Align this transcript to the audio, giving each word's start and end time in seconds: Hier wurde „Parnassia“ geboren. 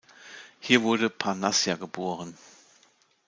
Hier 0.59 0.81
wurde 0.81 1.11
„Parnassia“ 1.11 1.75
geboren. 1.75 2.35